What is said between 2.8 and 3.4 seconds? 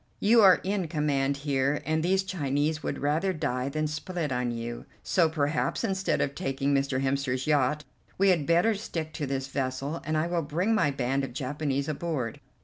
would rather